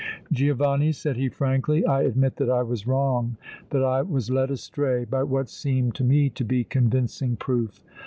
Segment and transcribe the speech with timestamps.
[0.31, 3.37] "Giovanni," said he, frankly, "I admit that I was wrong,
[3.69, 7.83] that I was led astray by what seemed to me to be convincing proof.